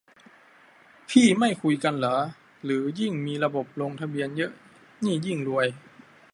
[1.09, 2.15] พี่ไม่คุยกันเหรอ
[2.63, 4.51] หรือยิ่งมีระบบลงทะเบียนเยอะ
[5.03, 5.67] นี่ยิ่งรวย?